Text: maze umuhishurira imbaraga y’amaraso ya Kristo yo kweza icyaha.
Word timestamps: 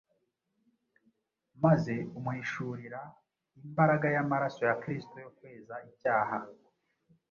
maze 1.63 1.93
umuhishurira 2.17 3.01
imbaraga 3.67 4.07
y’amaraso 4.15 4.61
ya 4.69 4.75
Kristo 4.81 5.15
yo 5.23 5.29
kweza 5.37 5.75
icyaha. 5.89 6.37